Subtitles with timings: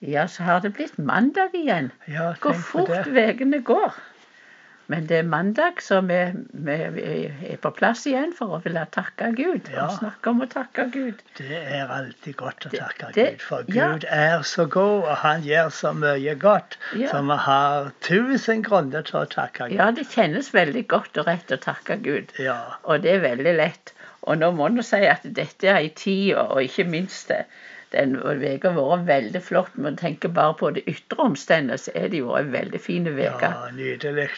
[0.00, 1.90] Ja, så har det blitt mandag igjen.
[2.08, 3.98] Ja, Hvor fort ukene går.
[4.90, 6.16] Men det er mandag, så vi,
[6.66, 7.02] vi, vi
[7.52, 9.68] er på plass igjen for å ville takke Gud.
[9.70, 9.84] Ja.
[9.84, 11.20] Og snakke om å takke Gud.
[11.38, 13.92] Det er alltid godt å takke det- Gud, for ja.
[13.92, 16.74] Gud er så god, og han gjør så mye godt.
[16.98, 17.12] Ja.
[17.12, 19.76] Så vi har tusen grunner til å takke Gud.
[19.78, 22.34] Ja, det kjennes veldig godt og rett å takke Gud.
[22.42, 22.58] Ja.
[22.82, 23.94] Og det er veldig lett.
[24.26, 27.44] Og nå må jeg si at dette er ei tid, og ikke minst det.
[27.92, 29.76] Den har vært veldig flott.
[29.76, 33.30] Men tenker bare på det ytre omstendet, så er det jo en veldig fin uke.
[33.42, 34.28] ja, nydelig.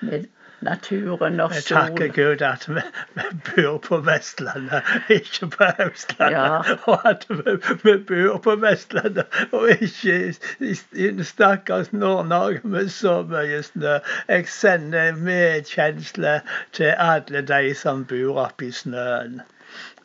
[0.00, 0.30] Med
[0.62, 2.80] naturen og Vi Jeg takker Gud at vi,
[3.14, 3.22] vi
[3.62, 6.38] bor på Vestlandet, ikke på Østlandet.
[6.38, 6.62] Ja.
[6.86, 12.88] Og at vi, vi bor på Vestlandet, og ikke i, i, i stakkars Nord-Norge med
[12.88, 13.98] så mye snø.
[14.28, 16.40] Jeg sender medkjensle
[16.72, 19.42] til alle de som bor oppi snøen.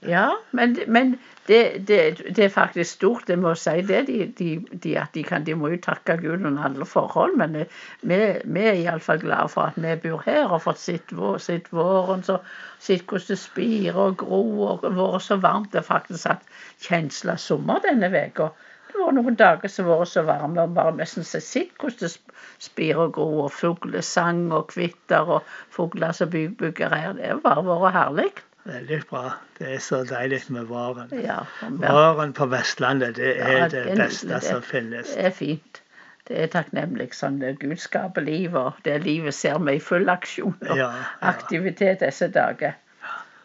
[0.05, 1.15] Ja, men, men
[1.47, 4.01] det, det, det er faktisk stort, det må jeg si det.
[4.07, 4.49] De, de,
[4.83, 7.33] de, at de, kan, de må jo takke Gud under alle forhold.
[7.37, 10.83] Men eh, vi, vi er iallfall glade for at vi bor her og har fått
[10.83, 11.41] sett, vår,
[11.73, 12.37] våren, så
[12.79, 14.77] sett hvordan det spirer og gror.
[14.77, 16.45] Og vært så varmt det har faktisk hatt
[16.85, 18.51] kjensle av sommer denne uka.
[18.91, 22.37] Det var noen dager som vært så varme og bare nesten sett hvordan det sp-
[22.69, 23.47] spirer og gror.
[23.47, 27.17] Og fuglesang og kvitter og fugler som bygger her.
[27.17, 28.29] Det har bare vært herlig.
[28.67, 29.33] Veldig bra.
[29.57, 31.11] Det er så deilig med våren.
[31.23, 31.39] Ja,
[31.71, 34.41] Våren på Vestlandet, det Ja, er det det er beste det.
[34.43, 35.13] som finnes.
[35.15, 35.81] Det er fint.
[36.27, 37.13] Det er takknemlig.
[37.15, 40.89] Sånn det Gud skaper liv, og det livet ser vi i full aksjon og Ja,
[40.91, 41.03] ja.
[41.31, 42.75] aktivitet disse dager.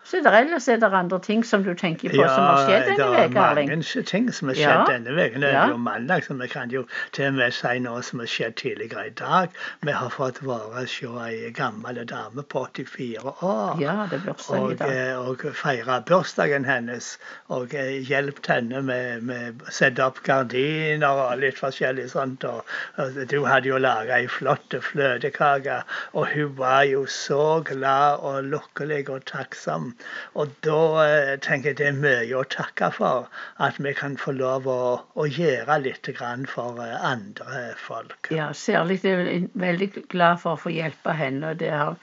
[0.04, 2.88] Så er det ellers er det andre ting som du tenker på som har skjedd
[2.88, 3.68] det denne er uka, Erling.
[3.70, 5.40] mange ting som har Ja, skjedd denne uken.
[5.44, 5.66] Det er ja.
[5.70, 6.82] jo mandag, så vi kan jo
[7.14, 9.54] til og med si noe som har skjedd tidligere i dag.
[9.86, 13.80] Vi har fått være se ei gammel dame på 84 år.
[13.80, 14.90] Ja, det er bursdag i dag.
[14.90, 17.12] eh, og feire bursdagen hennes.
[17.48, 22.44] Og eh, hjulpet henne med, med å sette opp gardiner og litt forskjellig sånt.
[22.44, 22.66] Og,
[22.98, 25.80] og du hadde jo laga ei flott fløtekake,
[26.12, 29.91] og hun var jo så glad og lykkelig og takksom.
[30.38, 33.28] Og da eh, tenker jeg det er mye å takke for,
[33.62, 34.80] at vi kan få lov å,
[35.14, 38.32] å gjøre litt grann for eh, andre folk.
[38.34, 41.54] Ja, særlig er jeg veldig glad for å få hjelpe henne.
[41.58, 41.96] Det har,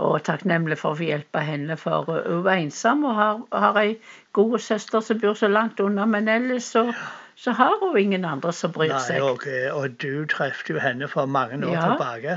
[0.00, 3.80] og takknemlig for å få hjelpe henne, for uh, hun var ensom og har, har
[3.82, 3.96] ei
[4.36, 6.06] god søster som bor så langt unna.
[6.08, 6.86] Men ellers så,
[7.42, 9.22] så har hun ingen andre som bryr Nei, seg.
[9.26, 11.86] og, eh, og du treffet jo henne for mange år Ja.
[11.90, 12.36] tilbake.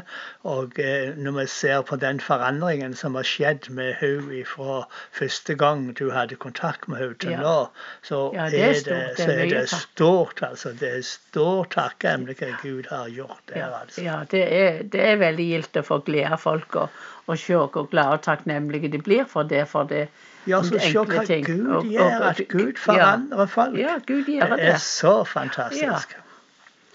[0.50, 4.80] Og eh, når vi ser på den forandringen som har skjedd med henne fra
[5.14, 7.42] første gang du hadde kontakt med henne til Ja.
[7.44, 7.70] nå,
[8.02, 9.86] så, Ja, er det er det, er det er det takk.
[9.92, 10.42] stort.
[10.50, 10.74] altså.
[10.80, 13.60] Det er stor takknemlig hva Gud har gjort der.
[13.62, 14.02] Ja, altså.
[14.02, 16.90] ja det, er, det er veldig gildt å få glede folk og,
[17.28, 19.68] og se hvor glade og takknemlige de blir for det.
[19.70, 20.08] For det
[20.48, 21.46] Ja, så se hva ting.
[21.46, 23.78] Gud gjør, at Gud forandrer folk.
[23.80, 24.70] Ja, Gud gjør Det det.
[24.76, 26.18] er så fantastisk.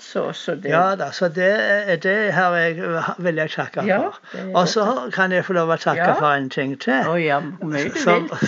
[0.00, 2.77] Så, så det Ja da, så det, det jeg,
[3.19, 4.21] vil jeg takke Ja, for.
[4.55, 6.15] Og så kan jeg få lov å takke Ja.
[6.19, 7.05] for en ting til.
[7.09, 7.91] Oh, ja, mye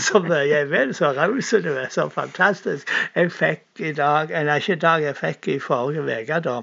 [0.01, 2.89] så mye jeg vil, så raus du er, så fantastisk.
[3.15, 6.57] Jeg fikk i dag, eller ikke i dag, jeg fikk i forrige uke, da,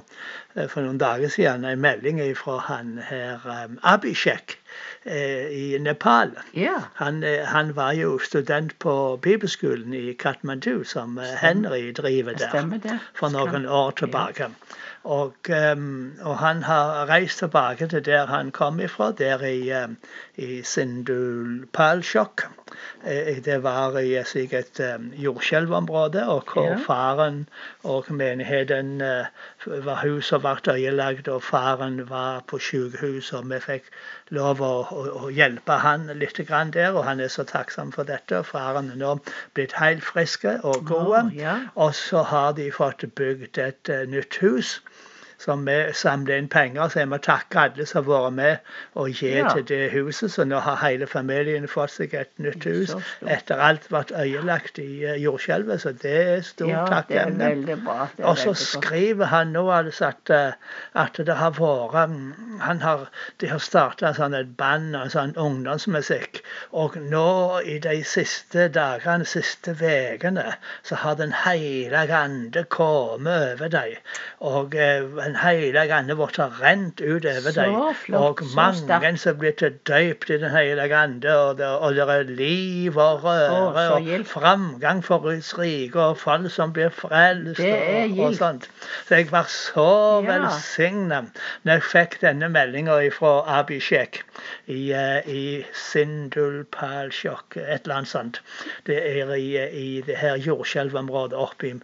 [0.55, 4.41] eh, for noen dager siden, en melding fra han her um, eh,
[5.51, 6.31] i Nepal.
[6.57, 6.81] Yeah.
[6.95, 12.50] Han, eh, han var jo student på bibelskolen i Katmandu, som eh, Henry driver der
[12.50, 14.50] stemmer for noen år tilbake.
[15.03, 19.72] Og, um, og han har reist tilbake til der han kom ifra, der i,
[20.35, 22.44] i Sindulpalsjok.
[23.07, 26.78] Eh, Det var i et slik um, jordskjelvområde, og hvor Ja.
[26.88, 27.47] faren
[27.84, 29.01] og menigheten
[29.66, 33.84] var huset ble ødelagt, og faren var på sykehus, og vi fikk
[34.35, 36.40] lov å, å, å hjelpe han litt
[36.75, 38.44] der, og han er så takksom for dette.
[38.44, 39.16] Faren er nå
[39.57, 41.24] blitt helt friske og gode.
[41.25, 41.56] Oh, ja.
[41.75, 44.79] Og så har de fått bygd et eh, nytt hus.
[45.39, 48.57] Som vi samler inn penger, så jeg må takke alle som har vært med
[49.00, 49.47] og gi Ja.
[49.53, 50.31] til det huset.
[50.31, 52.95] Så nå har hele familien fått seg et nytt hus
[53.25, 55.81] etter alt ble øyelagt i eh, jordskjelvet.
[55.81, 60.52] Så det er stor Ja, er Og så skriver han nå altså at, eh,
[60.93, 63.08] at det har vært mm, han har,
[63.40, 66.41] De har starta sånn et band og sånn ungdomsmusikk.
[66.73, 70.53] Og nå i de siste dagene, siste ukene,
[70.84, 73.96] så har Den hellige ande kommet over dem.
[74.40, 77.73] Og eh, Den hellige ande har rent ut over dem.
[78.17, 81.35] Og mange som blir til døypt i Den hellige ande.
[81.37, 86.17] Og det, og det er liv og røre Å, og framgang for Guds rike og
[86.17, 87.61] folk som blir frelst.
[87.61, 88.66] Og, og sånt.
[89.08, 89.87] Så jeg var så
[90.20, 90.31] Ja.
[90.31, 91.22] velsigna
[91.64, 94.23] når jeg fikk denne meldinga fra Abishek
[94.67, 98.41] i, eh, i Sindulpalsjok, et eller annet sånt.
[98.87, 101.76] Det er i, i det her jordskjelvområdet oppe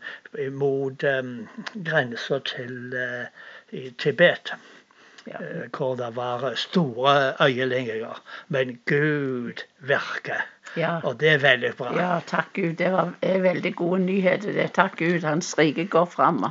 [0.51, 1.47] mot um,
[1.85, 3.34] grensa til eh,
[3.71, 4.53] i Tibet.
[5.27, 5.37] Ja.
[5.41, 7.95] eh, Hvor det var store øyelinger
[8.47, 10.41] Men Gud virker.
[10.77, 10.99] Ja.
[11.03, 11.91] Og det er veldig bra.
[11.95, 12.73] Ja, takk Gud.
[12.79, 14.51] Det var er veldig gode nyheter.
[14.53, 14.71] det.
[14.73, 15.21] Takk Gud.
[15.23, 16.43] Hans rike går fram,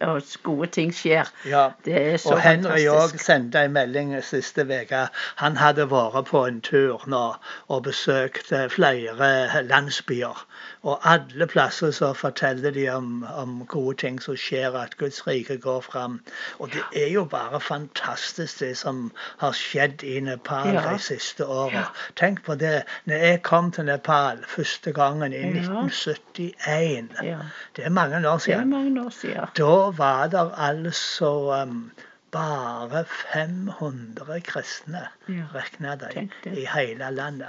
[0.00, 1.28] og gode ting skjer.
[1.46, 1.68] Ja.
[1.84, 5.06] Det er så Og Henry òg sendte en melding siste uke.
[5.36, 7.34] Han hadde vært på en tur nå
[7.68, 10.46] og besøkt eh, flere landsbyer.
[10.82, 15.56] Og alle plasser så forteller de om, om gode ting som skjer, at Guds rike
[15.58, 16.20] går fram.
[16.58, 20.92] Og det er jo bare fantastisk det som har skjedd i Nepal Ja.
[20.92, 21.84] de siste åra.
[22.16, 22.82] Tenk på det.
[23.06, 25.48] Når jeg kom til Nepal første gangen i Ja.
[25.48, 27.38] 1971, Ja.
[27.76, 28.70] det er mange år siden.
[28.70, 29.46] mange år siden.
[29.56, 31.90] Da var det altså um,
[32.30, 37.46] bare 500 kristne, Ja, regna de, i hele landet.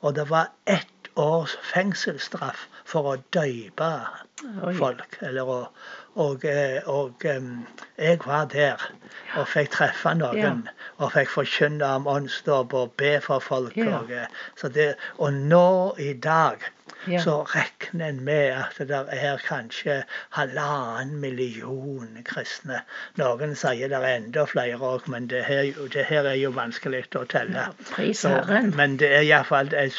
[0.00, 3.90] Og det var ett års fengselsstraff for å døype
[4.78, 5.18] folk.
[5.22, 5.58] Eller å,
[6.22, 8.82] og eh, og jeg var der
[9.38, 10.66] og fikk treffe noen.
[10.98, 13.76] Og fikk forkynne om åndsdåp og be for folk.
[13.76, 14.26] Og, eh,
[14.60, 16.62] så det, og nå i dag
[17.10, 17.18] Ja.
[17.18, 20.04] så regner en med at det er kanskje
[20.36, 22.82] halvannen million kristne.
[23.18, 27.08] Noen sier det er enda flere òg, men det her, det her er jo vanskelig
[27.18, 27.66] å telle.
[27.98, 28.44] Ja, Så-
[28.76, 29.98] men det er iallfall et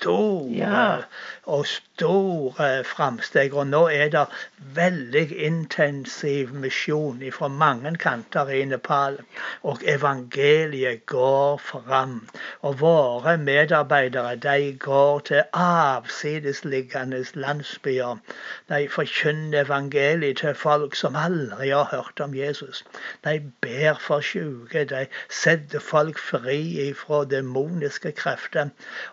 [0.00, 0.96] stor Ja.
[1.46, 3.54] og store framsteg.
[3.54, 4.24] Og nå er det
[4.74, 9.18] veldig intensiv misjon fra mange kanter i Nepal.
[9.62, 12.28] Og evangeliet går fram.
[12.62, 18.18] Og våre medarbeidere de går til avsidesliggende landsbyer.
[18.68, 22.84] De forkynner evangeliet til folk som aldri har hørt om Jesus.
[23.24, 24.84] De ber for syke.
[24.84, 28.68] De setter folk fri fra demoniske krefter.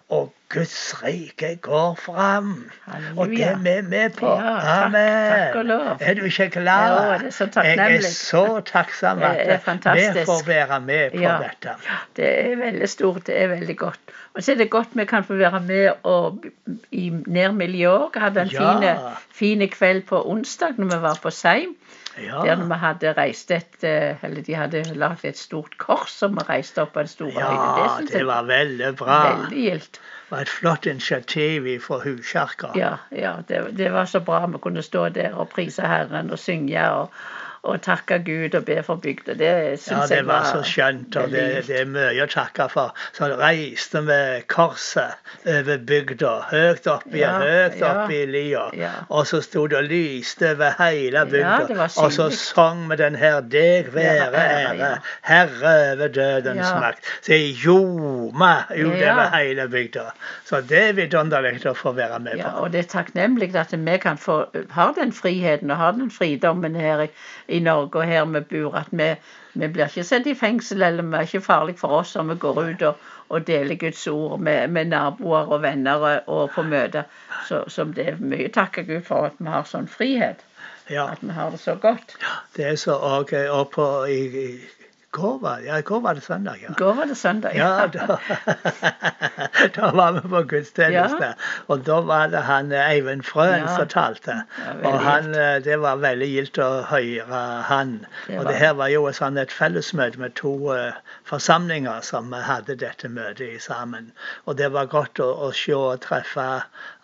[0.10, 2.71] Og Guds rike går fram.
[3.18, 4.28] Og det er vi med på.
[4.28, 5.32] Ja, takk- Amen.
[5.32, 5.98] takk og lov.
[6.00, 6.96] Er du ikke glad?
[7.02, 11.22] Ja, det er så Jeg er så takksom er at vi får være med på
[11.22, 11.38] Ja.
[11.38, 11.76] dette.
[12.16, 13.28] Det er veldig stort.
[13.28, 14.00] Det er veldig godt.
[14.36, 16.46] Og så er det godt vi kan få være med og
[16.92, 18.20] i nærmiljøet òg.
[18.20, 18.96] Hadde en Ja.
[19.34, 21.76] fin kveld på onsdag når vi var på Seim.
[22.16, 26.36] Der Ja, vi hadde reist et eh, Eller de hadde lagd et stort kors som
[26.36, 29.20] vi reiste opp på den store høyde ja det jeg var veldig bra.
[29.30, 30.00] veldig gildt.
[30.02, 32.72] Det var et flott initiativ fra Huskjerka.
[32.80, 36.40] Ja, ja det, det var så bra vi kunne stå der og prise Herren og
[36.40, 37.16] synge og,
[37.64, 39.34] og takke Gud og be for bygda.
[39.38, 42.66] Det syns Ja, det jeg var så skjønt, og det, det er mye å takke
[42.74, 42.96] for.
[43.14, 45.14] Så reiste vi korset
[45.46, 48.64] over bygda, høyt oppi, Ja, høyt ja, oppi lia.
[48.74, 48.90] ja.
[49.10, 51.90] Og så sto det og lyste over hele Ja, bygda.
[52.02, 54.96] og så sang vi den her 'Deg være ære, ja.
[55.22, 56.80] Herre over dødens Ja.
[56.82, 57.06] makt'.
[57.22, 59.30] Så jeg ljoma utover Ja.
[59.38, 60.12] hele bygda.
[60.46, 62.58] Så det er vidunderlig å få være med Ja, på.
[62.64, 66.76] og det er takknemlig at vi kan få ha den friheten og ha den fridommen
[66.76, 67.08] her
[67.52, 68.78] i, Norge og her vi bor.
[68.80, 69.10] At vi,
[69.54, 72.38] vi blir ikke satt i fengsel, eller vi er ikke farlig for oss om vi
[72.42, 77.08] går ut og, og deler Guds ord med, med naboer og venner og, på møter.
[77.48, 80.44] Så, så det er mye takke Gud for at vi har sånn frihet.
[80.92, 82.18] Ja, At vi har det så godt.
[82.56, 84.22] det er så og, og på i,
[85.12, 86.74] går var, ja, i går var det søndag, ja.
[86.78, 87.52] Går var det søndag.
[87.56, 88.18] Ja, da,
[89.76, 91.26] da var vi på gudstjeneste.
[91.26, 91.34] Ja.
[91.68, 93.76] Og da var det han eh, Eivind Frøen Ja.
[93.76, 94.38] som talte.
[94.58, 97.92] Ja, veldig og han, eh, det var veldig gildt å høre han.
[98.28, 100.94] Det og var det her var jo et, sånn, et fellesmøte med to eh,
[101.28, 104.12] forsamlinger som hadde dette møtet i sammen.
[104.46, 106.48] Og det var godt å, å se og treffe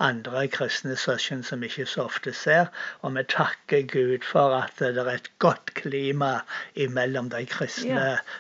[0.04, 2.72] andre kristne søsken som ikke så ofte ser.
[3.04, 6.38] Og vi takker Gud for at det er et godt klima
[6.76, 7.97] imellom de kristne Ja.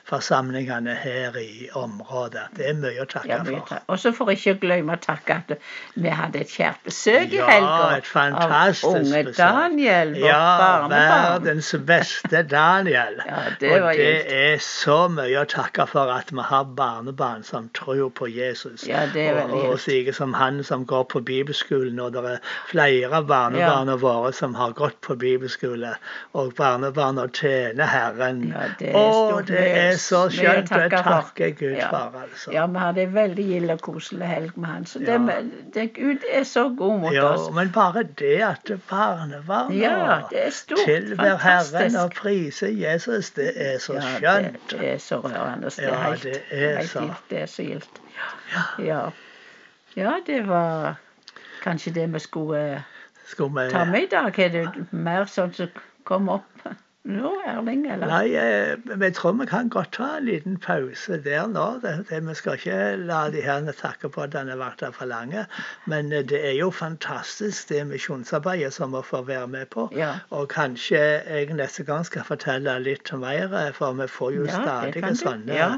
[0.09, 2.45] Forsamlingene her i området.
[2.57, 3.81] Det er mye å takke Ja, mye for.
[3.87, 5.53] Og så for ikke å glemme å takke at
[5.95, 7.97] vi hadde et kjært besøk i Ja, helga.
[7.97, 9.37] et fantastisk Av unge besøk.
[9.37, 11.43] Daniel, vårt Ja, barnebarn.
[11.43, 13.21] verdens beste Daniel.
[13.25, 14.31] Ja, det og det gilt.
[14.31, 18.87] er så mye å takke for at vi har barnebarn som tror på Jesus.
[18.87, 19.81] Ja, det er og, veldig og gildt.
[19.87, 23.95] slike som han som går på bibelskolen, og det er flere barnebarn ja.
[23.95, 25.95] våre som har gått på bibelskole,
[26.33, 28.43] og barnebarna tjener Herren.
[28.51, 29.46] Ja, det er og.
[29.47, 30.69] Det er så skjønt.
[30.69, 30.91] å skjønt.
[30.93, 31.89] Jeg takker Gud Ja.
[31.89, 32.51] for, altså.
[32.53, 34.85] Ja, vi hadde en veldig gild og koselig helg med han.
[34.85, 35.41] Så det, Ja.
[35.73, 37.49] det, Gud er så god mot Ja, oss.
[37.55, 40.79] men bare det at barnebarna Ja, det er stort.
[40.85, 44.69] tilber Herren og priser Jesus, det er så Ja, det, skjønt.
[44.79, 45.69] det er så rørende.
[45.75, 47.13] Det er Ja, helt, det er så.
[47.29, 48.01] Det er så gildt.
[48.79, 49.09] Ja.
[49.95, 50.95] ja, det var
[51.63, 52.81] kanskje det vi skulle eh,
[53.27, 54.39] Skulle vi ta med i dag.
[54.39, 55.67] Er det mer sånt som
[56.05, 56.43] kom opp
[57.07, 57.85] nå, Erling?
[57.91, 58.07] Eller?
[58.07, 61.65] Nei, eh, vi tror vi kan godt ta en liten pause der nå.
[61.83, 63.63] Det, det, vi skal ikke la de her
[64.57, 65.45] vært der for lange.
[65.85, 69.87] Men eh, det er jo fantastisk det misjonsarbeidet som vi får være med på.
[69.95, 70.17] Ja.
[70.35, 74.61] Og kanskje jeg neste gang skal fortelle litt mer, eh, for vi får jo Ja,
[74.61, 75.71] stadig sånne Ja.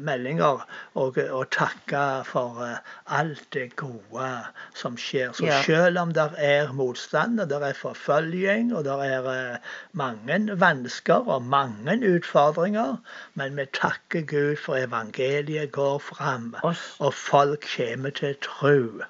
[0.00, 0.64] meldinger.
[0.94, 2.62] Og, og takke for
[3.06, 4.28] alt det gode
[4.74, 5.32] som skjer.
[5.34, 9.58] Så selv om det er motstand, og det er forfølging, og det er
[9.92, 12.96] mange vansker og mange utfordringer,
[13.34, 19.02] men vi takker Gud for evangeliet går fram, Og, folk kommer til tro.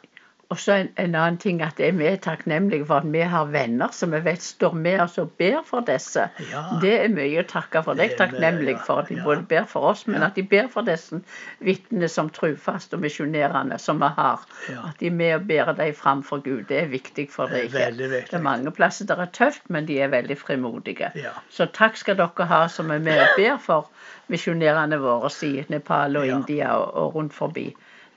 [0.51, 3.93] Og så en, en annen ting at vi er takknemlige for at vi har venner
[3.95, 6.25] som vi vet står med oss og ber for disse.
[6.51, 6.63] Ja.
[6.83, 7.95] Det er mye å takke for.
[7.95, 9.05] Jeg er takknemlig for.
[9.05, 11.21] At de både ber for oss, men at de ber for disse
[11.63, 14.43] vitnene som trufaste og misjonerende som vi har.
[14.75, 16.65] At de er med og bærer dem fram for Gud.
[16.73, 18.11] Det er viktig for Det viktig.
[18.11, 21.13] Det er mange plasser der er tøft, men de er veldig frimodige.
[21.51, 23.87] Så takk skal dere ha som er med og ber for
[24.27, 26.27] misjonærene våre i Nepal og.
[26.27, 27.69] India og, og rundt forbi.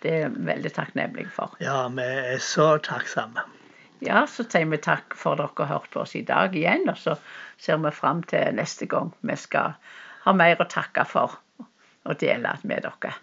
[0.04, 1.54] Det er vi veldig takknemlig for.
[1.64, 3.46] Ja, vi er så takksomme.
[4.04, 7.00] Ja, så sier vi takk for dere har hørt på oss i dag igjen, og
[7.00, 7.16] så
[7.62, 9.78] ser vi fram til neste gang vi skal
[10.26, 11.38] ha mer å takke for
[12.04, 13.14] og dele med dere.